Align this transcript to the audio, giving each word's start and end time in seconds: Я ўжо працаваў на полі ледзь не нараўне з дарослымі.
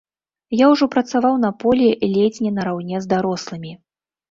Я 0.61 0.65
ўжо 0.71 0.87
працаваў 0.95 1.35
на 1.43 1.51
полі 1.65 1.87
ледзь 2.15 2.41
не 2.47 2.55
нараўне 2.57 3.05
з 3.07 3.13
дарослымі. 3.15 3.79